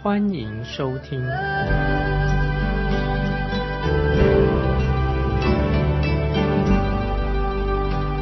[0.00, 1.20] 欢迎收听。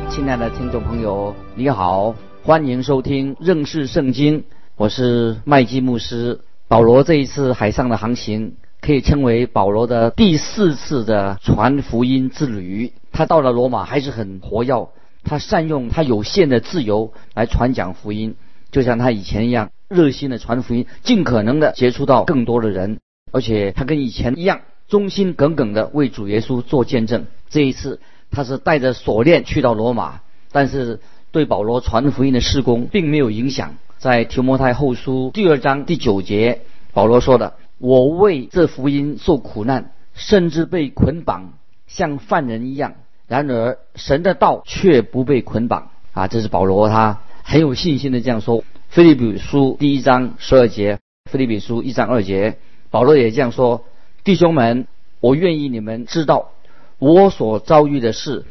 [0.09, 2.15] 亲爱的听众朋友，你好。
[2.43, 4.45] 欢迎收听认识圣经，
[4.77, 6.41] 我是麦基牧师。
[6.67, 12.95] 保罗这一次海上的航行可以称为保罗的第四次的传福音之旅。
[13.13, 14.89] 他到了罗马还是很活跃，
[15.25, 18.35] 他善用他有限的自由来传讲福音，
[18.71, 23.01] 就像他以前一样热心的传福音，尽可能的接触到更多的人。
[23.33, 27.27] 而且他跟以前一样忠心耿耿的为主耶稣做见证。
[27.51, 30.21] 这一次他是带着锁链去到罗马，
[30.53, 31.01] 但是。
[31.33, 33.75] 对保罗传福音的事工并没有影响。
[33.99, 36.63] 在提摩太后书第二章第九节，
[36.95, 41.53] 保罗说的：“我为这福音受苦难，甚至被捆绑，
[41.87, 42.95] 像犯人一样。
[43.27, 48.65] 然而神的道却不被捆绑。”啊，这是保罗他很有信心的这样说。
[48.89, 52.57] 菲利比书第一章十二节，菲利比书一章二节，
[52.91, 53.85] 保罗也这样说
[54.25, 54.87] ：“弟兄们，
[55.21, 56.53] 我愿意你们知道，
[56.99, 58.47] 我所遭遇的事，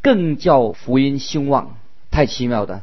[0.00, 1.76] 更叫福音兴旺。”
[2.12, 2.82] 太奇妙的，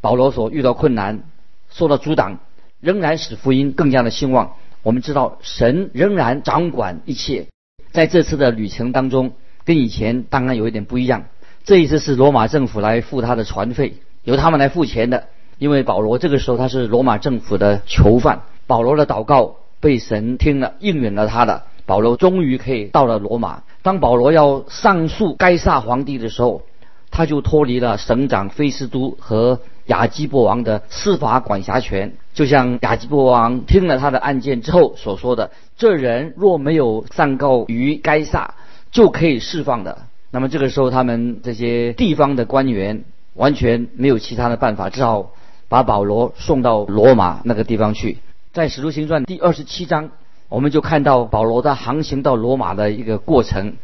[0.00, 1.24] 保罗所遇到困难，
[1.68, 2.40] 受到阻挡，
[2.80, 4.54] 仍然使福音更加的兴旺。
[4.82, 7.48] 我们知道神仍然掌管一切，
[7.92, 9.32] 在这次的旅程当中，
[9.64, 11.26] 跟以前当然有一点不一样。
[11.64, 15.28] 这一次是罗马政府来付他的船费，由他们来付钱的。
[15.58, 21.62] 因为保罗这个时候他是罗马政府的囚犯，保罗的祷告被神听了，应允了他的。
[21.84, 23.62] 保罗终于可以到了罗马。
[23.82, 26.62] 当保罗要上诉该萨皇帝的时候。
[27.08, 38.54] 他就脱离了省长菲斯都和亚基伯王的司法管辖权，就像亚基伯王听了他的案件之后所说的：“这人若没有上告于该萨，
[38.90, 39.96] 就可以释放的。”
[40.30, 45.30] 那么这个时候，他们这些地方的官员完全没有其他的办法，只好
[45.68, 48.18] 把保罗送到罗马那个地方去。
[48.52, 50.10] 在《使徒行传》第二十七章，
[50.48, 53.74] 我们就看到保罗的航行到罗马的一个过程。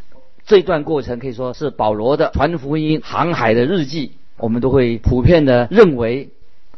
[0.47, 4.12] 这段过程可以说是保罗的传福音航海的日记。
[4.38, 6.26] 我们都会普遍的认为，《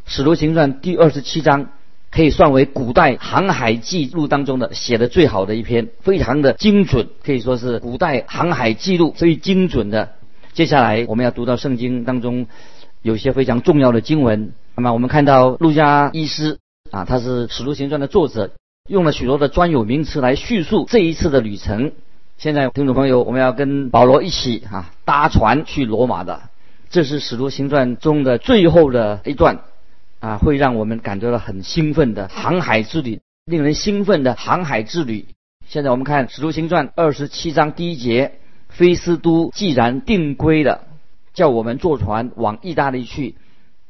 [0.05, 1.69] 使徒行传》第二十七章
[2.11, 10.09] 可以算为古代航海记录当中的写的最好的一篇，非常的精准，可以说是古代航海记录最精准的。
[10.53, 12.45] 接下来我们要读到圣经当中
[13.05, 14.51] 有些非常重要的经文。
[14.75, 16.57] 那么我们看到路加医师
[16.89, 18.49] 啊，他是《使徒行传》的作者，
[18.89, 21.91] 用了许多的专有名词来叙述这一次的旅程。
[22.39, 26.49] 现在，听众朋友，我们要跟保罗一起啊搭船去罗马的，
[26.89, 29.59] 这是《使徒行传》中的最后的一段
[30.19, 35.27] 啊，会让我们感觉到很兴奋的航海之旅，令人兴奋的航海之旅。
[35.67, 40.87] 现在我们看《使徒行传》二十七章第一节，菲斯都既然定规了，
[41.35, 43.35] 叫我们坐船往意大利去，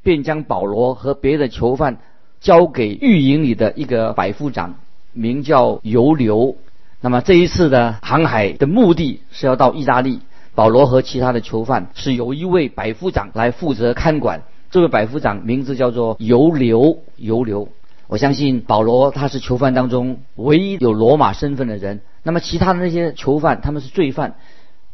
[0.03, 1.99] 便将保罗和别的囚犯
[2.41, 4.75] 交给狱营里的一个百夫长，
[5.13, 6.57] 名叫尤留。
[6.99, 10.19] 那么这一次的航海的目的是要到意大利。
[10.55, 14.43] 保罗和其他的囚犯是由一位百夫长来负责看管。
[14.71, 16.99] 这位百夫长名字叫做尤留。
[17.17, 17.67] 尤留，
[18.07, 21.99] 我相信保罗他是囚犯当中唯一有罗马身份的人。
[22.23, 24.35] 那么其他的那些囚犯，他们是罪犯，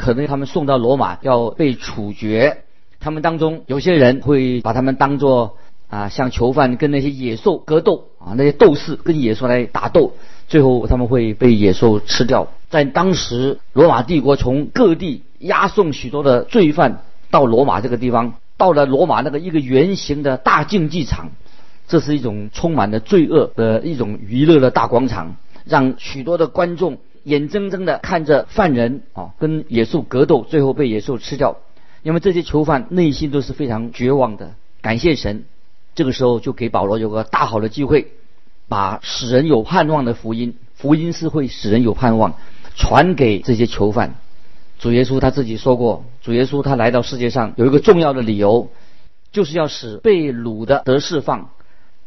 [0.02, 2.64] 可能他们送到罗马要被处决。
[3.00, 5.58] 他们当中有些人会把他们当作
[5.90, 10.14] 啊，像囚犯跟那些野兽格斗啊，那些斗士跟野兽来打斗。
[10.48, 12.48] 最后他们会被野兽吃掉。
[12.70, 21.30] 在当时，罗马帝国从各地押送许多的罪犯到罗马这个地方，到了罗马那个一个圆形的大竞技场，
[21.88, 31.58] 这是一种充满了罪恶的一种娱乐的大广场，让许多的观众眼睁睁的看着犯人啊跟野兽格斗，最后被野兽吃掉。
[32.04, 34.56] 因为这些囚犯内心都是非常绝望的。
[34.82, 35.46] 感谢神，
[35.94, 38.12] 这个时候就给保罗有个大好的机会。
[38.68, 42.36] 把使人有盼望的福音，福音是会使人有盼望，
[42.78, 44.16] 传给这些囚犯。
[44.80, 48.72] 主耶稣他自己说过，主耶稣他来到世界上有一个重要的理由，
[49.34, 51.50] 就是要使被掳的得释放，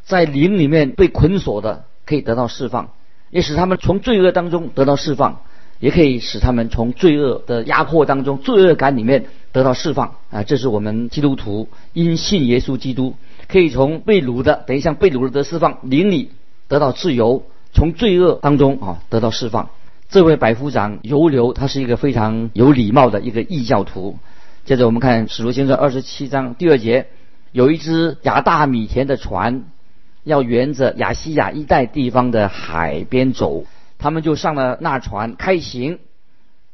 [0.05, 2.93] 在灵里面被捆锁的可以得到释放，
[3.35, 5.41] 也使他们从罪恶当中得到释放，
[5.81, 10.15] 也可以使他们从罪恶的压迫当中、罪恶感里面得到释放。
[10.31, 13.17] 啊，这是我们基督徒因信耶稣基督，
[13.49, 16.31] 可以从被掳的，等于像被掳的得释放，灵里。
[16.69, 17.43] 得到自由，
[17.73, 19.69] 从罪恶当中啊得到释放。
[20.09, 24.17] 这位百夫长尤留，他是一个非常有礼貌的一个异教徒。
[24.65, 27.09] 接着我们看《使徒行传》二十七章第二节，
[27.53, 29.65] 有一只亚大米田的船，
[30.25, 33.65] 要沿着亚细亚一带地方的海边走，
[33.99, 36.01] 他们就上了那船开行。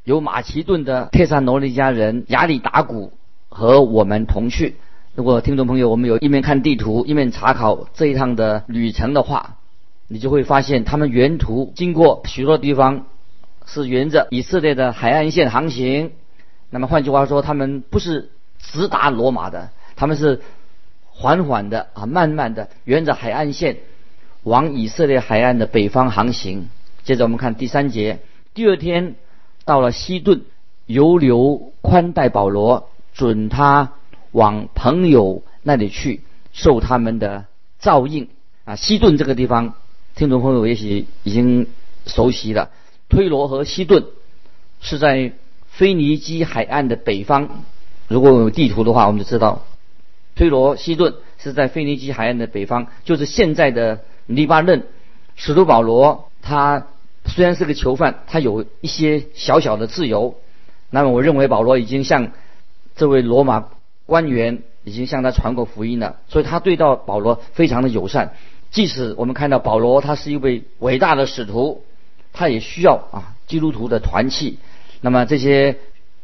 [0.04, 3.12] 有马其顿的特萨罗尼迦人亚里达古
[3.48, 4.76] 和我们同去。
[5.14, 9.56] 如果听众朋友，我们有一面看地图，一面查考这一趟的旅程的话，
[10.08, 13.04] 你就会发现，他们沿途经过许多地方。
[13.66, 16.10] 是沿着以色列的海岸线航行，
[16.70, 20.40] 那么换句话说，他们不是直达罗马的，他们是
[21.20, 23.76] 缓缓的啊，慢慢的沿着海岸线
[24.42, 26.70] 往以色列海岸的北方航行。
[27.04, 28.20] 接着我们看第三节，
[28.54, 29.16] 第二天
[29.66, 30.40] 到了西顿，
[30.86, 33.92] 犹留宽待保罗，准他
[34.32, 36.22] 往朋友那里去，
[36.54, 37.44] 受他们的
[37.80, 38.30] 照应
[38.64, 38.76] 啊。
[38.76, 39.74] 西顿这个地方，
[40.14, 41.66] 听众朋友也许已经
[42.06, 42.70] 熟悉了。
[43.10, 44.06] 推罗和西顿
[44.80, 45.32] 是在
[45.68, 47.62] 腓尼基海岸的北方。
[48.08, 49.66] 如果有地图的话，我们就知道，
[50.40, 54.84] 推罗、西顿是在腓尼基海岸的北方，就是现在的黎巴嫩。
[55.36, 56.86] 使徒保罗他
[57.26, 60.36] 虽然是个囚犯，他有一些小小的自由。
[60.88, 62.32] 那么，我认为保罗已经向
[62.96, 63.66] 这位罗马
[64.06, 68.32] 官员已经向他传过福音了，所以他对到保罗非常的友善。
[68.70, 71.84] 即使我们看到保罗他是一位伟大的使徒。
[72.32, 74.56] 他也需要啊基督徒的团契，
[75.02, 75.76] 那么这些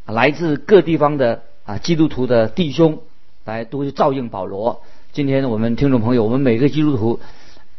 [0.06, 3.00] 来自各地方的啊基督徒的弟兄
[3.52, 4.82] 来都是照应保罗。
[5.12, 7.20] 今天我们听众朋友，我们每个基督徒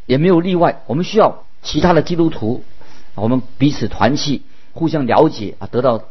[0.05, 2.63] 也没有例外，我们需要其他的基督徒，
[3.15, 4.41] 我们彼此团契，
[4.73, 6.03] 互相了解啊，得到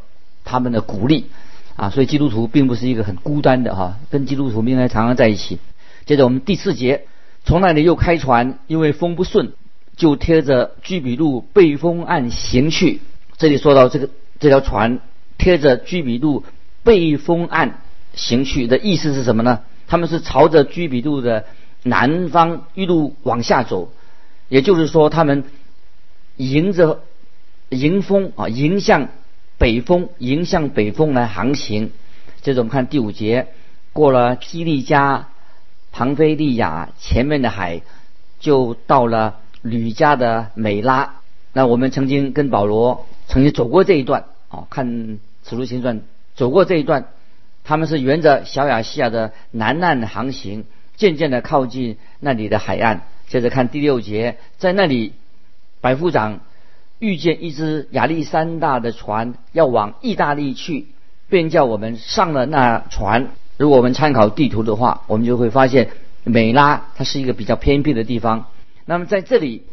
[0.45, 1.27] 他们的鼓励
[1.75, 1.91] 啊。
[1.91, 5.59] 所以基督徒并不是一个很孤单的哈，跟基督徒应该常常在一起。
[6.05, 7.07] 接着我们第四节，
[7.45, 9.53] 从那里又开船，因为风不顺。
[9.97, 13.01] 就贴着居比路背风岸行去。
[13.39, 15.01] 这里说到这个这条船
[15.39, 16.45] 贴着居比路
[16.83, 17.81] 背风岸
[18.17, 19.61] 行去的意思是什么呢？
[19.87, 21.45] 他们是朝着居比路的
[21.85, 23.93] 南方一路往下走，
[24.49, 25.45] 也就是说，他们
[26.37, 27.03] 迎着
[27.69, 29.09] 迎风啊，迎向
[29.59, 31.93] 北风，迎向北风来航行。
[32.43, 33.47] 接着我们看第五节，
[33.93, 35.29] 过了基利加、
[35.93, 37.83] 庞菲利亚前面的海，
[38.41, 39.37] 就到了。
[39.63, 41.17] 吕家的美拉，
[41.53, 44.87] 那我们曾经跟保罗曾经走过这一段啊，看
[45.43, 45.99] 《此路行传》
[46.37, 47.09] 走过这一段，
[47.67, 50.65] 他们是沿着小亚细亚的南岸航行，
[50.95, 53.03] 渐渐的靠近那里的海岸。
[53.27, 55.13] 接着看第六节，在那里，
[55.81, 56.39] 百夫长
[57.01, 60.87] 遇见一只亚历山大的船要往意大利去，
[61.29, 63.31] 便叫我们上了那船。
[63.57, 65.89] 如果我们参考地图的话，我们就会发现
[66.23, 68.47] 美拉它是一个比较偏僻的地方。
[68.85, 69.65] 那么在这里，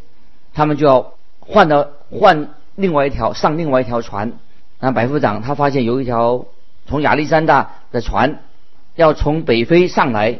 [0.55, 4.33] 他们就要换到换另外一条上另外一条船。
[4.79, 6.47] 那百夫长他发现有一条
[6.87, 8.43] 从亚历山大的船
[8.95, 10.39] 要从北非上来，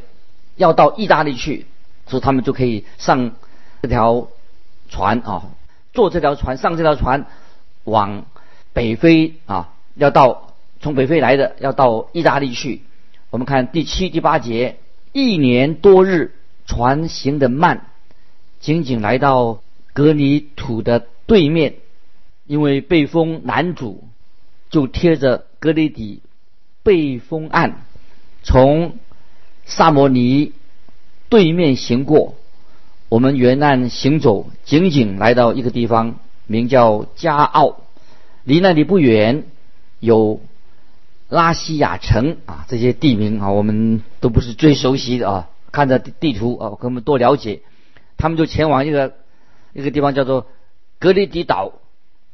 [0.57, 1.65] 要到意大利去，
[2.07, 3.31] 所以他们就可以上
[3.81, 4.27] 这条
[4.89, 5.43] 船啊，
[5.93, 7.25] 坐这条船上这条船
[7.85, 8.25] 往
[8.73, 12.81] 北非啊，要到从北非来的要到意大利去。
[13.29, 14.77] 我们看第七、第八节，
[15.11, 16.35] 一年多日
[16.65, 17.87] 船行的慢。
[18.59, 19.59] 仅仅来到
[19.91, 21.75] 格尼土的对面，
[22.45, 24.07] 因为被风难阻，
[24.69, 26.21] 就贴着格里底
[26.83, 27.73] 背风岸，
[28.43, 28.97] 从
[29.65, 30.51] 萨摩尼
[31.29, 32.35] 对面行过。
[33.09, 36.15] 我们沿岸行走，仅仅来到一个地方，
[36.47, 37.77] 名叫加奥，
[38.43, 39.43] 离那里不远
[39.99, 40.41] 有
[41.29, 45.49] 拉西亚城啊，这些地名啊，我们都不是最熟悉的啊。
[45.71, 47.61] 看着地图啊，跟我们多了解。
[48.17, 49.13] 他们就前往一个
[49.73, 50.47] 一个地方，叫做
[50.99, 51.73] 格里迪岛，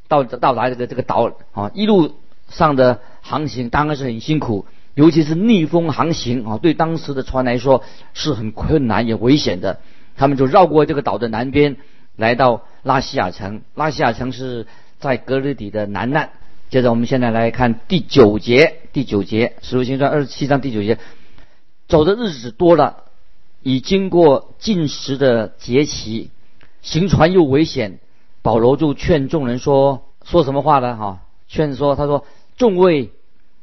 [0.08, 2.15] 到到达这个这个岛啊，一路
[2.50, 7.83] 上的航行当然是很辛苦，尤其是逆风航行啊，对当时的船来说
[8.15, 9.79] 是很困难也危险的。
[10.17, 11.77] 他们就绕过这个岛的南边，
[12.15, 13.62] 来到拉西亚城。
[13.75, 14.65] 拉西亚城是
[15.00, 16.31] 在格里底的南岸。
[16.71, 20.98] 接着我们现在来看第九节，第九节《使徒行传》二十七章第九节，
[21.88, 23.03] 走的日子多了。
[23.62, 26.31] 已经过进食的节期，
[26.81, 28.00] 行船又危险，
[28.41, 30.95] 保罗就劝众人说：“说什么话呢？
[30.95, 33.12] 哈，劝说他说：众位，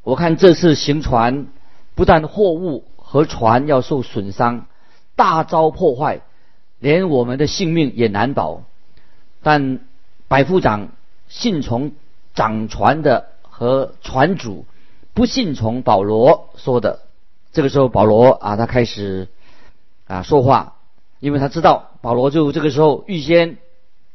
[0.06, 1.48] 我看这次行船，
[1.96, 4.66] 不但货物和船要受损伤，
[5.16, 6.20] 大遭破坏，
[6.78, 8.62] 连我们的性命也难保。
[9.42, 9.80] 但
[10.28, 10.90] 百夫长
[11.26, 11.90] 信从
[12.34, 14.64] 掌船的和船主，
[15.12, 17.00] 不信从保罗说的。
[17.50, 19.26] 这个时候，保罗啊，他开始。
[20.06, 20.76] 啊，说话，
[21.18, 23.58] 因为他知道保罗就这个时候预先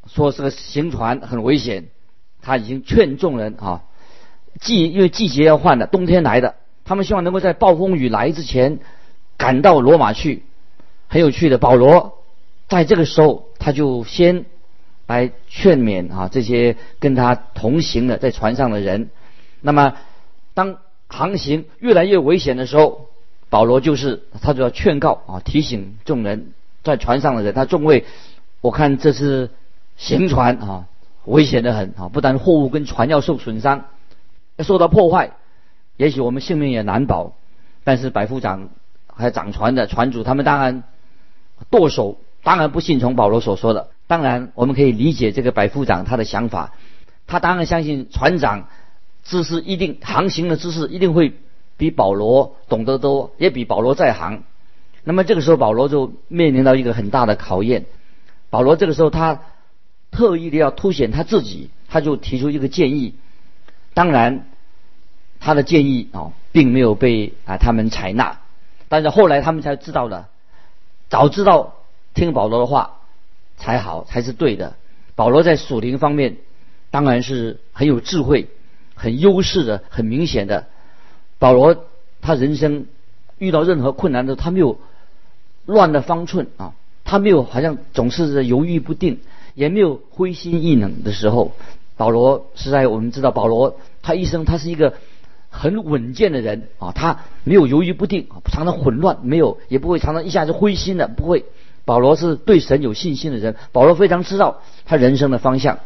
[0.06, 1.90] 说这个行船很危险，
[2.40, 3.82] 他已经劝众人啊，
[4.62, 6.54] 季因为季节要换了，冬天来的，
[6.84, 8.78] 他们希望能够在暴风雨来之前
[9.36, 10.44] 赶到罗马去。
[11.08, 12.18] 很有趣的，保罗
[12.68, 14.46] 在这个时候他就先
[15.06, 19.10] 来劝勉啊这些跟他同行的在船上的人。
[19.60, 19.94] 那么
[20.54, 23.08] 当航行越来越危险的时候，
[23.50, 26.52] 保罗就是他就要劝告啊提醒众人
[26.82, 28.06] 在船上的人，他众位，
[28.62, 29.50] 我看这是
[29.98, 30.86] 行船啊
[31.26, 33.84] 危险的很啊，不但货物跟船要受损伤，
[34.58, 35.32] 受到破坏，
[35.96, 37.34] 也许我们性命也难保。
[37.84, 38.70] 但是百夫长
[39.06, 40.84] 还有掌船的船主，他们当然。
[41.70, 46.72] 舵手当然不信从保罗所说的，当然我们可以理解这个百夫长他的想法，
[47.28, 48.66] 他当然相信船长
[49.22, 51.34] 知识一定航行的知识一定会
[51.76, 54.42] 比保罗懂得多，也比保罗在行。
[55.04, 57.86] 那么这个时候保罗就面临到一个很大的考验。
[58.50, 59.42] 保罗这个时候他
[60.10, 63.14] 特意的要凸显他自己，他就提出一个建议。
[63.94, 64.46] 当然
[65.40, 68.38] 他的建议啊并没有被啊他们采纳，
[68.88, 70.28] 但是后来他们才知道了。
[71.08, 71.74] 早知道
[72.14, 72.98] 听保罗的话
[73.56, 74.74] 才好，才是对的。
[75.14, 76.36] 保罗在属灵方面
[76.90, 78.48] 当然是很有智慧、
[78.94, 80.66] 很优势的、很明显的。
[81.38, 81.84] 保罗
[82.22, 82.86] 他人生
[83.38, 84.78] 遇到任何困难的时候，他没有
[85.66, 86.72] 乱了方寸啊，
[87.04, 89.20] 他没有好像总是犹豫不定，
[89.54, 91.52] 也没有灰心意冷的时候。
[91.96, 94.94] 保罗实在我们知道，保罗他一生他是一个。
[95.54, 101.44] 很稳健的人啊，他没有犹豫不定，常常混乱，没有也不会常常一下子灰心的，不会。
[101.84, 105.80] 保罗是对神有信心的人，保罗非常知道他人生的方向。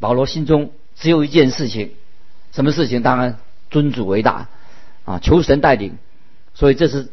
[0.00, 1.90] 保罗心中只有一件事情，
[2.52, 3.02] 什么事情？
[3.02, 3.36] 当然
[3.68, 4.48] 尊主为大
[5.04, 5.98] 啊，求神带领。
[6.54, 7.08] 所以这是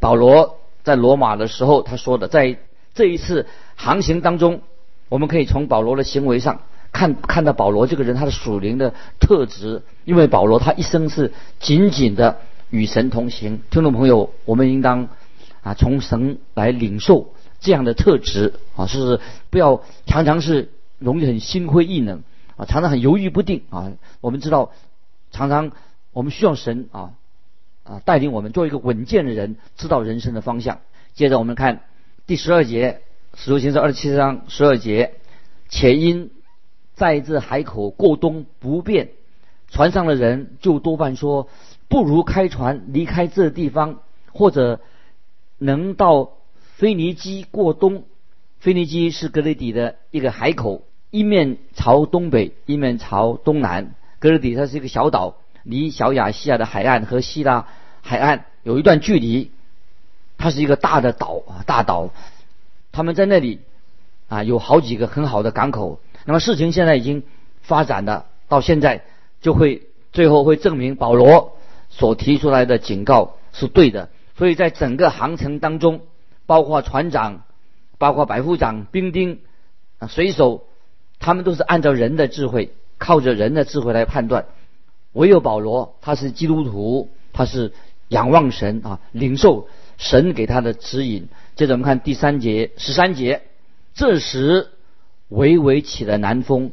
[0.00, 2.56] 保罗在罗马的时候他说的，在
[2.94, 4.62] 这一次航行当中，
[5.10, 6.62] 我们可以从保罗的行为上。
[6.92, 13.62] 看看到保罗这个人，他的属灵的特质，因为保罗他一生是紧紧的与神同行。
[13.70, 15.08] 听众朋友，我们应当
[15.62, 22.22] 啊从神来领受这样的特质啊，是不要常常是容易很心灰意冷
[22.56, 23.90] 啊，常常很犹豫不定啊。
[24.20, 24.70] 我们知道，
[25.30, 25.72] 常常
[26.12, 27.12] 我们需要神啊
[27.84, 30.80] 啊带领我们做一个稳健的人，知道人生的方向。
[31.14, 31.80] 接着我们看
[32.26, 33.00] 第十二节，
[33.34, 35.14] 使徒行传二十七章十二节，
[35.70, 36.30] 且因。
[36.94, 39.10] 在这海口过冬不便，
[39.70, 41.48] 船上的人就多半说，
[41.88, 44.00] 不如开船离开这地方，
[44.32, 44.80] 或者
[45.58, 46.30] 能到
[46.76, 48.04] 腓尼基过冬。
[48.60, 53.94] 腓尼基是格雷底的一个海口，一面朝东北，一面朝东南。
[54.20, 57.66] 格雷底它是一个小岛，离小亚细亚的海岸和希腊
[58.02, 59.50] 海岸有一段距离。
[60.38, 62.10] 它是一个大的岛啊，大岛。
[62.92, 63.60] 他们在那里
[64.28, 65.98] 啊，有好几个很好的港口。
[66.24, 67.24] 那么事情现在已经
[67.62, 69.02] 发展的到现在，
[69.40, 71.56] 就会最后会证明保罗
[71.90, 74.08] 所提出来的警告是对的。
[74.36, 76.00] 所以在整个航程当中，
[76.46, 77.42] 包括船长、
[77.98, 79.40] 包括百夫长、兵丁、
[79.98, 80.64] 啊水手，
[81.18, 84.46] 他们都是按照人的智慧，靠着人的智慧来判断。
[85.12, 87.72] 唯有保罗，他是基督徒，他是
[88.08, 91.28] 仰望神啊，领受神给他的指引。
[91.56, 93.42] 接着我们看第三节、十三节，
[93.94, 94.68] 这时。
[95.32, 96.72] 微微起了南风，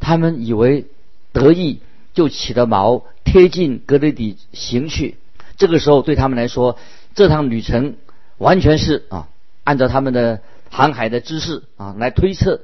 [0.00, 0.86] 他们以为
[1.32, 1.80] 得意，
[2.14, 5.16] 就起了锚，贴近格雷底行去。
[5.56, 6.78] 这个时候对他们来说，
[7.14, 7.96] 这趟旅程
[8.38, 9.28] 完全是啊，
[9.64, 10.40] 按照他们的
[10.70, 12.62] 航海的知识啊来推测。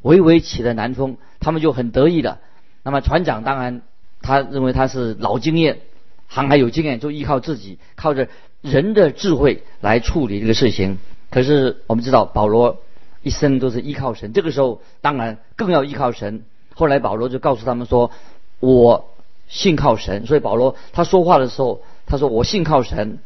[0.00, 2.38] 微微起了南风，他们就很得意的。
[2.82, 3.82] 那么船长当然
[4.20, 5.80] 他认为他是老经验，
[6.26, 8.28] 航海有经验，就依靠自己，靠着
[8.62, 10.98] 人的智慧来处理这个事情。
[11.30, 12.82] 可是我们知道保罗。
[13.22, 16.42] 一生都是依靠神，这个时候当然更要依靠神。
[16.74, 18.10] 后来保罗就告诉他们说
[18.58, 19.10] ：“我
[19.46, 23.18] 信靠神。”所以保罗他说话的时候，他说：“我信靠神。”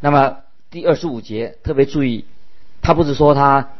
[0.00, 0.38] 那么
[0.70, 2.24] 第二十五节特别注意，
[2.82, 3.70] 他不是说他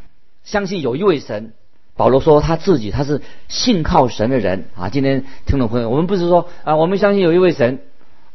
[0.45, 1.53] 相信有一位神，
[1.97, 4.89] 保罗说他自己他是信靠神的人啊。
[4.89, 7.81] 今天听众朋友，我们不是说啊，我们相信有一位神，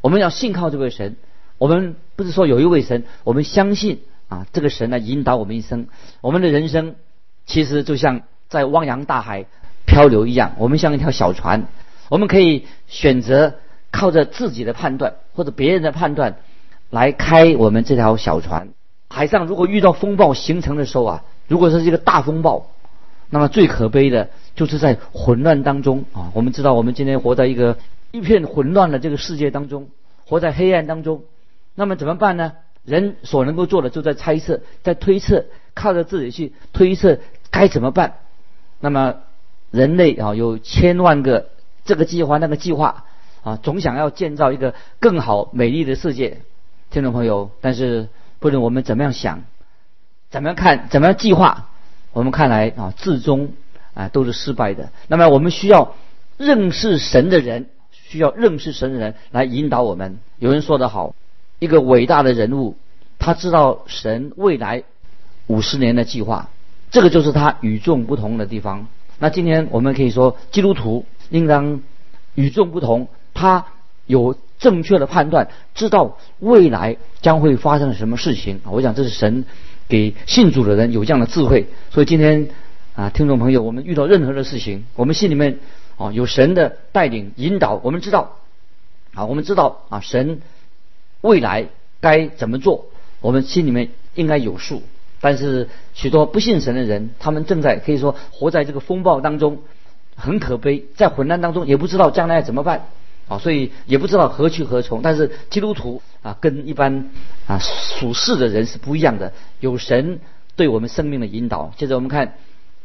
[0.02, 1.16] 我们要信靠这位神。
[1.58, 5.88] 我们不是说有一位神，我们相信啊，这个神来引导我们一生，
[6.22, 6.96] 我们的人生。
[7.46, 9.46] 其实就像在汪洋大海
[9.86, 11.68] 漂流一样，我们像一条小船，
[12.10, 13.56] 我们可以选择
[13.92, 16.38] 靠着自己的判断或者别人的判断
[16.90, 18.70] 来开我们这条小船。
[19.10, 22.72] 海上如果遇到风暴形成的时候啊，如果是一个大风暴，
[23.30, 26.32] 那么最可悲的就是在混乱当中啊。
[26.34, 27.78] 我们知道我们今天活在一个
[28.12, 29.90] 一片混乱的这个世界当中，
[30.26, 31.24] 活在黑暗当中，
[31.76, 32.54] 那么怎么办呢？
[32.86, 37.20] 人所能够做的就在猜测，在推测，靠着自己去推测
[37.54, 38.16] 该怎么办。
[38.80, 39.16] 那么
[39.70, 41.50] 人类啊有千万个
[41.86, 43.06] 这个计划那个计划
[43.44, 46.40] 啊，总想要建造一个更好美丽的世界，
[46.90, 47.52] 听众朋友。
[47.62, 49.44] 但是不论我们怎么样想，
[50.32, 51.70] 怎么样看，怎么样计划，
[52.12, 53.54] 我们看来啊，最终
[53.94, 54.90] 啊都是失败的。
[55.08, 55.94] 那么我们需要
[56.38, 60.18] 认识神的人，需要认识神的人来引导我们。
[60.40, 61.14] 有人说得好，
[61.60, 62.76] 一个伟大的人物，
[63.20, 64.84] 他知道神未来
[65.48, 66.50] 五十年的计划。
[66.94, 68.88] 这个就是他与众不同的地方。
[69.18, 71.82] 那今天我们可以说，基督徒应当
[72.36, 73.66] 与众不同，他
[74.06, 78.70] 有正确的判断，知道未来将会发生什么事情啊！
[78.70, 79.46] 我想这是神
[79.88, 81.66] 给信主的人有这样的智慧。
[81.90, 82.50] 所以今天
[82.94, 85.58] 啊，听众朋友，我们遇到任何的事情，我们心里面
[85.98, 88.38] 啊有神的带领引导，我们知道
[89.16, 90.42] 啊，我们知道啊，神
[91.22, 91.70] 未来
[92.00, 92.86] 该怎么做，
[93.20, 94.84] 我们心里面应该有数。
[95.24, 99.60] 但是许多不信神的人，他们正在可以说活在这个风暴当中，
[100.18, 102.88] 很可悲，在混乱当中也不知道将来怎么办
[103.30, 105.02] 啊，所以也不知道何去何从。
[105.02, 107.10] 但是基督徒啊，跟一般
[107.48, 110.20] 啊属世的人是不一样的，有神
[110.58, 111.72] 对我们生命的引导。
[111.78, 112.36] 接着我们看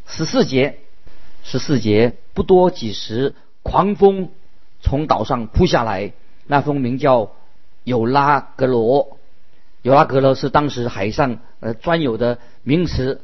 [0.06, 0.78] 十四节，
[1.42, 4.28] 十四节不多几时，狂风
[4.80, 6.12] 从岛上扑下来，
[6.46, 7.32] 那风名叫
[7.82, 9.17] 有拉格罗。
[9.82, 13.20] 尤拉格罗是当时海上呃专有的名词，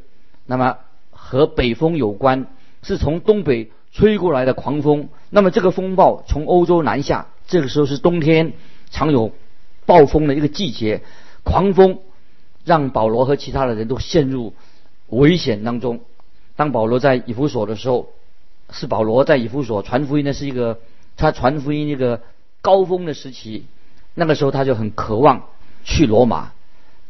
[0.47, 0.79] 那么
[1.11, 2.47] 和北风有关，
[2.83, 5.09] 是从东北吹过来的狂风。
[5.31, 8.53] 那么这个风暴从欧洲南下，这个时候是冬天，
[8.91, 9.33] 常有
[9.85, 11.03] 暴风的一个季节。
[11.43, 11.99] 狂风
[12.65, 14.55] 让保罗和其他的人都陷入
[15.09, 16.01] 危险当中。
[16.57, 18.09] 当保罗在以弗所的时候，
[18.71, 20.79] 是保罗在以弗所传福音的是一个
[21.17, 22.23] 他传福音一个
[22.63, 23.67] 高峰的时期。
[24.15, 25.47] 那个时候他就很渴望。
[25.85, 26.53] 去罗马，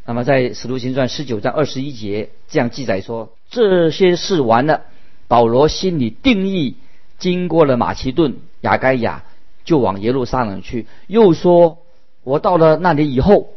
[0.04, 4.82] 那么在《使徒行传》十九章二十一节这样记载说：这些事完了，
[5.28, 6.74] 保罗心里定义，
[7.18, 9.22] 经过了马其顿、雅该亚，
[9.64, 10.86] 就往耶路撒冷去。
[11.06, 11.78] 又说：
[12.24, 13.50] 我到了那里以后，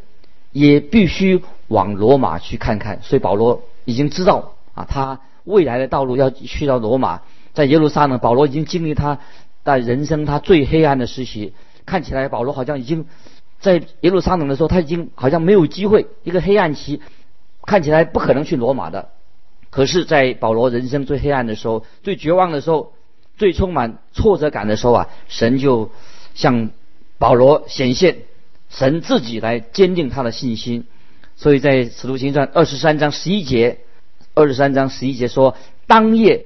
[0.52, 3.02] 也必须往罗马去看看。
[3.02, 7.22] 所以保罗已经知道啊，他未来的道路要去到罗马，
[7.54, 9.18] 在耶路撒冷，保罗已经经历他
[9.64, 11.54] 在人生他最黑暗的时期。
[11.88, 13.08] 看起来保罗好像已经。
[13.60, 17.02] 在耶路撒冷的时候，他已经好像没有机会，一个黑暗期，
[17.64, 19.10] 看起来不可能去罗马的。
[19.70, 22.94] 可是，在保罗人生最黑暗的时候、最绝望的时候、
[23.36, 25.92] 最充满挫折感的时候啊，神就
[26.36, 26.70] 向
[27.18, 28.20] 保罗显现，
[28.70, 30.86] 神自己来坚定他的信心。
[31.36, 33.80] 所以在使徒行传二十三章十一节，
[34.34, 36.46] 二十三章十一节说：当夜，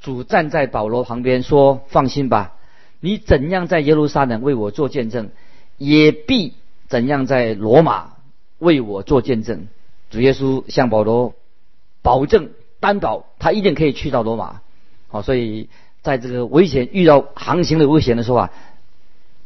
[0.00, 2.54] 主站在保罗旁边说：“放心吧，
[3.00, 5.30] 你怎样在耶路撒冷为我做见证。”
[5.78, 6.54] 也必
[6.88, 8.12] 怎样在罗马
[8.58, 9.66] 为我做见证？
[10.10, 11.34] 主耶稣向保罗
[12.02, 14.60] 保证担保，他一定可以去到罗马。
[15.08, 15.68] 好，所以
[16.02, 18.50] 在这个危险遇到航行的危险的时候啊，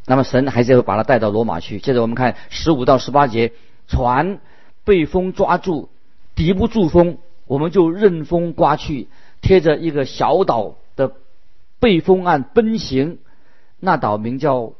[0.05, 1.79] 那么神还是要把他带到罗马去。
[1.79, 3.51] 接着我们看十五到十八节，
[3.87, 4.39] 船
[4.83, 5.89] 被风抓住，
[6.35, 9.07] 敌不住风，我们就任风刮去，
[9.41, 11.13] 贴着一个小岛的
[11.79, 13.17] 背风岸奔行。
[13.79, 14.73] 那岛名叫。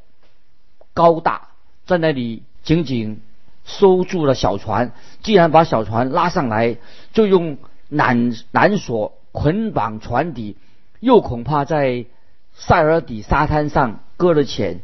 [0.93, 1.49] 高大
[1.85, 3.21] 在那里紧紧
[3.65, 6.77] 收住了小船，既然把小船拉上来，
[7.13, 7.57] 就用
[7.91, 10.57] 缆缆索捆绑船底，
[10.99, 12.05] 又恐怕在
[12.53, 14.81] 塞尔底沙滩上搁了浅，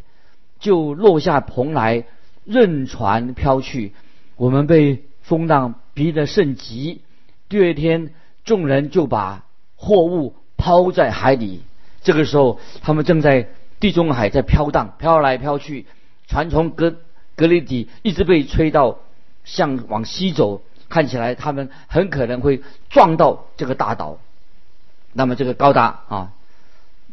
[0.60, 2.06] 就落下蓬来，
[2.46, 3.94] 任船飘去。
[4.36, 7.02] 我们被风浪逼得甚急，
[7.50, 8.14] 第二天
[8.44, 11.62] 众人就把货物抛在海里。
[12.04, 13.50] 这个时候，他们正在
[13.86, 15.86] 地中海在飘荡，飘来飘去。
[16.28, 16.96] 船从格
[17.36, 18.98] 格里底一直被吹到
[19.44, 24.18] 向往西走，看起来他们很可能会撞到这个大岛。
[25.14, 26.32] 那么这个高大啊，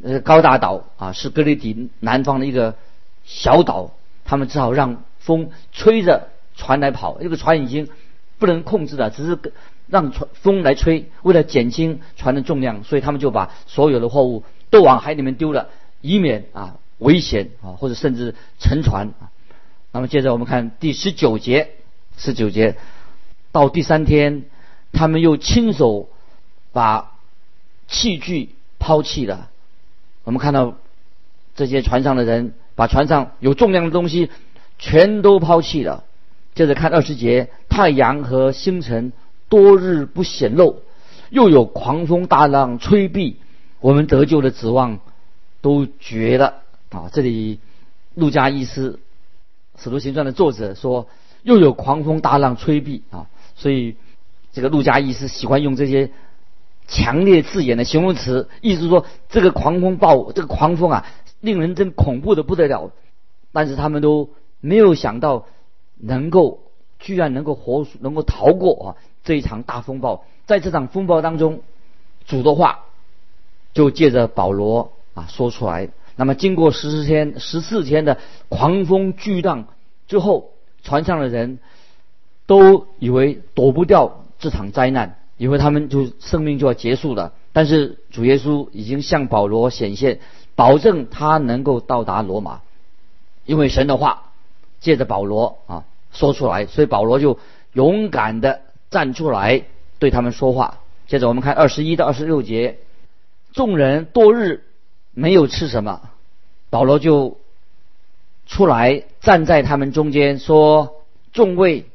[0.03, 2.75] 呃高大岛啊是格里底南方的一个
[3.23, 3.91] 小岛，
[4.25, 7.19] 他们只好让风吹着船来跑。
[7.21, 7.91] 这个船已经
[8.39, 9.39] 不能控制了，只是
[9.89, 15.69] 让船风来吹，为了减轻船的重量，所以他们就把所有的货物都往海里面丢了，
[16.03, 16.77] 以免啊。
[16.99, 19.35] 危险啊，或者甚至沉船啊。
[19.91, 21.71] 那么接着我们看第十九节，
[22.17, 22.77] 十九节
[23.51, 24.45] 到第三天，
[24.93, 26.09] 他们又亲手
[26.71, 27.11] 把
[27.88, 29.51] 器具抛弃了。
[30.23, 30.77] 我们看到
[31.57, 34.31] 这些船上的人把船上有重量的东西
[34.79, 36.05] 全都抛弃了。
[36.55, 39.12] 接着看二十节，太阳和星辰
[39.49, 40.83] 多日不显露，
[41.31, 43.38] 又有狂风大浪吹避，
[43.81, 45.01] 我们得救的指望
[45.62, 46.62] 都绝了。
[46.90, 47.59] 啊，这里
[48.14, 48.92] 陆家医师
[49.83, 51.09] 《使徒行传》的作者说，
[51.42, 53.96] 又有狂风大浪吹避啊，所以
[54.53, 56.11] 这个陆家医师喜欢用这些
[56.87, 61.07] 强烈字眼的形容词，意思说这个狂风暴，这个狂风啊，
[61.40, 62.90] 令人真恐怖的不得了。
[63.53, 65.46] 但是他们都没有想到，
[65.96, 66.61] 能够
[66.98, 70.27] 居然能够活，能够逃过啊这一场大风暴。
[70.44, 71.62] 在这场风暴当中，
[72.27, 72.81] 主的话
[73.72, 75.90] 就借着保罗啊说出来。
[76.16, 79.66] 那么经过十四天、十四天的狂风巨浪
[80.09, 80.51] 之后，
[80.83, 81.59] 船上的人
[82.46, 85.18] 都以为躲不掉这场灾难。
[85.38, 90.20] 以为他们就生命就要结束了，但是主耶稣已经向保罗显现，
[90.55, 92.61] 保证他能够到达罗马，
[93.44, 94.31] 因为神的话
[94.79, 97.40] 借着保罗啊说出来，所以保罗就
[97.72, 99.64] 勇敢的站出来
[99.98, 100.79] 对他们说话。
[101.09, 102.79] 接着我们看二十一到二十六节，
[103.53, 104.62] 众人多日
[105.14, 106.11] 没有吃什么，
[106.70, 107.38] 保罗就
[108.46, 111.87] 出来站在他们中间说：“众位，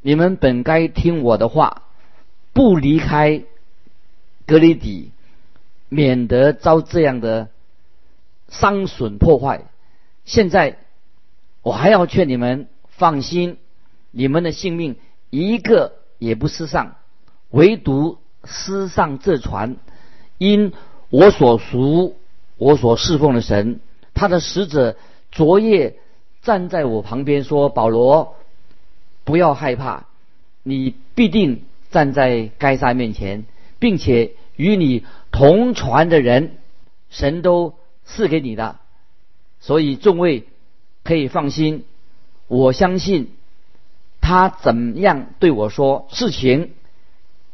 [0.00, 1.82] 你们本该听我的话。”
[2.54, 3.42] 不离开
[4.46, 5.10] 格里底，
[5.88, 7.48] 免得遭这样的
[8.48, 9.64] 伤损破坏。
[10.24, 10.78] 现在
[11.62, 13.58] 我还要劝你们放心，
[14.12, 14.94] 你们的性命
[15.30, 16.94] 一个也不失上，
[17.50, 19.74] 唯独失上这船。
[20.38, 20.72] 因
[21.10, 22.16] 我所属、
[22.56, 23.80] 我所侍奉的神，
[24.14, 24.96] 他的使者
[25.32, 25.96] 昨夜
[26.42, 28.36] 站在我旁边说：“保罗，
[29.24, 30.06] 不要害怕，
[30.62, 31.62] 你必定。”
[31.94, 33.44] 站在该撒面前，
[33.78, 36.56] 并且与你同船的人，
[37.08, 38.80] 神都赐给你的，
[39.60, 40.48] 所以众位
[41.04, 41.84] 可以放心。
[42.48, 43.30] 我相信
[44.20, 46.72] 他怎样对我说，事情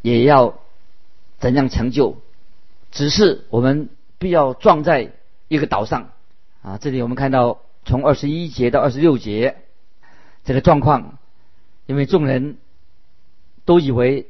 [0.00, 0.58] 也要
[1.38, 2.16] 怎样成就。
[2.90, 5.11] 只是我们必要撞在
[5.48, 6.11] 一个岛上
[6.62, 6.78] 啊！
[6.78, 9.56] 这里我们看到从二十一节到二十六节
[10.44, 11.18] 这个状况，
[11.87, 12.59] 因为众人。
[13.66, 14.26] 都以为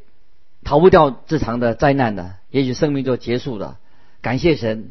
[0.64, 3.78] 逃不掉这场的灾难的，也许生命就结束了。
[4.20, 4.90] 感谢神，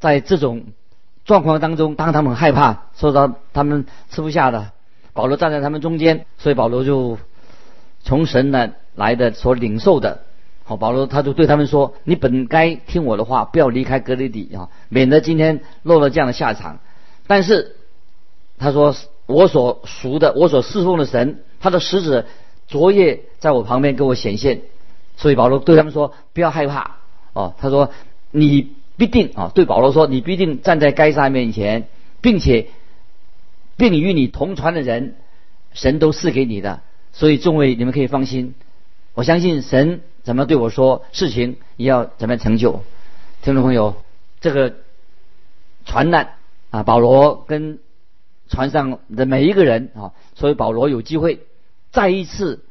[0.00, 0.64] 在这种
[1.24, 4.72] 状况当中，当他们害怕，受到他们吃不下的，
[5.12, 7.18] 保罗站在他们中间，所以保罗就
[8.02, 10.24] 从神那来的所领受的。
[10.64, 16.78] 好，保罗他就对他们说：“你本该听我的话，不要离开格里底啊，免得今天落了这样的下场。”
[17.26, 17.76] 但是
[18.58, 18.94] 他说
[19.26, 22.26] ：“我所属的，我所侍奉的神，他的使者。”
[22.68, 24.62] 昨夜在我旁边给我显现，
[25.18, 26.96] 所以保罗对他们说：“不要害怕
[27.34, 27.90] 哦。”他说
[28.30, 31.88] ：“你必定啊，对保罗说，你必定站在该撒面前，
[32.22, 32.68] 并且
[33.76, 35.16] 并与你同船的人，
[35.74, 36.80] 神都赐给你的。
[37.12, 38.54] 所以众位你们可以放心，
[39.12, 42.82] 我相信神怎么对我说，事情你要怎么成就。”
[43.42, 43.96] 听众朋友，
[44.40, 44.74] 这个
[45.84, 46.34] 船难
[46.70, 47.80] 啊，保罗跟
[48.48, 51.40] 船上的每一个人啊，所以保罗有机会。
[51.90, 52.64] 再一次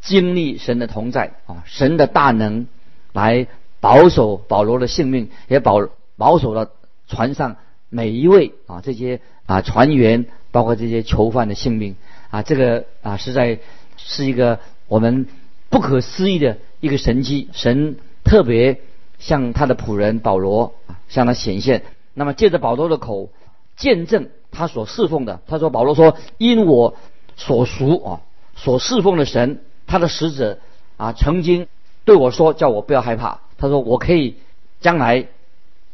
[0.00, 2.66] 经历神的同在啊，神的大能
[3.12, 3.46] 来
[3.80, 6.70] 保守保罗的性命，也保保守了
[7.06, 7.56] 船上
[7.90, 11.96] 每一位啊这些啊船员，包括这些囚犯的性命
[12.30, 13.58] 啊，这个啊实在
[13.96, 15.26] 是一个我们
[15.68, 17.48] 不可思议的一个神迹。
[17.52, 18.82] 神特别
[19.18, 23.30] 向他的仆人保罗啊向他显现，那么借着保罗的口
[23.76, 25.40] 见证他所侍奉的。
[25.46, 26.96] 他说：“保罗说，因我
[27.36, 28.20] 所属啊。”
[28.54, 30.58] 所侍奉的神，他的使者
[30.96, 31.66] 啊，曾经
[32.04, 34.36] 对我说：“叫我不要害怕。”他说：“我可以
[34.80, 35.26] 将来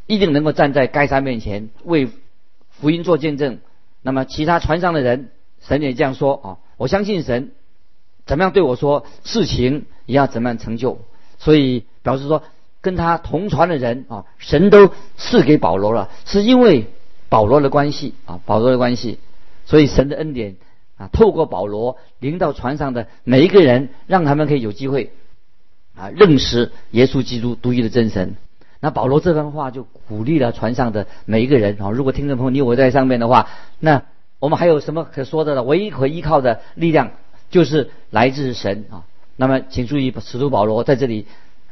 [0.07, 2.09] 一定能够站在该山面前为
[2.69, 3.61] 福音做见证。”
[4.03, 5.31] 那么其他船上的人，
[5.63, 6.59] 神也这样说啊。
[6.77, 7.53] 我相信神
[8.27, 10.99] 怎么样对我说，事情也要怎么样成就。
[11.39, 12.43] 所以表示说，
[12.83, 16.87] 跟他同船的人啊，神都赐给保罗了，是因为
[17.29, 19.19] 保罗的关系啊，保罗的关系，
[19.65, 20.57] 所以神的恩典。
[21.01, 25.15] 啊，透过保罗领到船上的每一个人，让他们可以有机会
[25.97, 28.37] 啊认识耶稣基督独一的真神。
[28.81, 31.91] 那保罗这番话就鼓励了船上的每一个人啊。
[31.91, 34.03] 如果听众朋友你我在上面的话，那
[34.41, 35.63] 我们还有什么可说的呢？
[35.63, 37.13] 唯一可依靠的力量
[37.49, 39.05] 就是来自神啊。
[39.41, 41.25] 那么请注意，使徒保罗在这里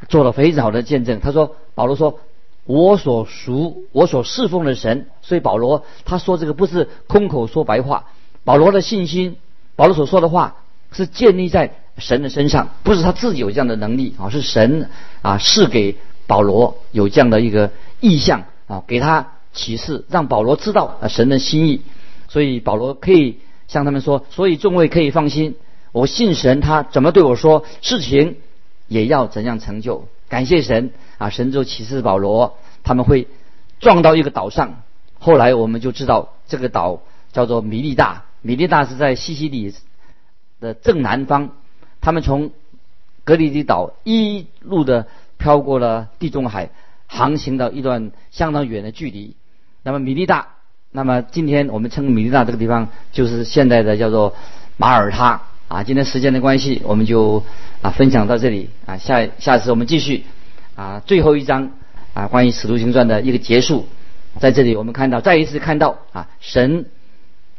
[0.08, 1.20] 做了非常好的见证。
[1.20, 2.18] 他说：“保罗说，
[2.64, 8.06] 我所属、我所侍奉的神。”所以保罗他说这个不是空口说白话。
[8.42, 9.36] 保罗的信心，
[9.76, 10.56] 保罗所说的话
[10.92, 14.88] 是建立在神的身上，不是他自己有这样的能力啊，是神
[15.20, 21.82] 啊赐给保罗有这样的一个意向啊，给他启示，让保罗知道啊神的心意，
[22.28, 25.56] 所以保罗可以向他们说，所以众位可以放心，
[25.98, 28.36] 我信神，他怎么对我说，事情
[28.86, 30.06] 也要怎样成就。
[30.28, 33.26] 感谢神啊，神就启示保罗，他们会
[33.80, 34.82] 撞到一个岛上，
[35.18, 38.22] 后来我们就知道这个岛叫做米利大。
[38.42, 39.74] 米利大是在西西里
[40.60, 41.50] 的正南方，
[42.00, 42.52] 他们从
[43.24, 46.70] 格里迪岛一路的飘过了地中海，
[47.08, 49.34] 航行到一段相当远的距离。
[49.82, 50.50] 那么米利大，
[50.92, 54.36] 那么今天我们称米利大这个地方就是现在的叫做
[54.76, 55.84] 马耳他啊。
[55.84, 57.44] 今天时间的关系，我们就
[57.80, 60.24] 啊分享到这里啊，下下次我们继续
[60.74, 61.70] 啊最后一章
[62.14, 63.86] 啊关于使徒行传的一个结束，
[64.40, 66.86] 在这里我们看到再一次看到啊神。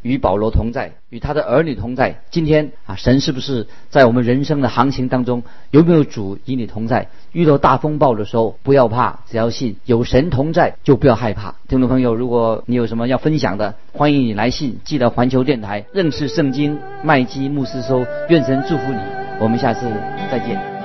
[0.01, 2.21] 与保罗同在，与他的儿女同在。
[2.31, 7.07] 今天啊，神是不是在我们人生的航行当中，有没有主与你同在？
[7.31, 11.55] 遇到大风暴的时候，不要怕，只要信有神同在，就不要害怕。
[11.67, 18.05] 听众朋友，如果你有什么要分享的，欢迎你来信，寄到环球电台认识圣经麦基牧师收。
[18.29, 18.99] 愿神祝福你，
[19.39, 19.85] 我们下次
[20.31, 20.78] 再见。